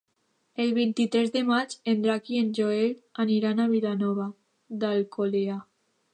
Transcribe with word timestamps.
El 0.63 0.71
vint-i-tres 0.77 1.29
de 1.35 1.43
maig 1.49 1.75
en 1.93 2.01
Drac 2.07 2.31
i 2.37 2.41
en 2.45 2.49
Joel 2.61 2.97
aniran 3.27 3.61
a 3.61 3.69
Vilanova 3.75 4.27
d'Alcolea. 4.83 5.63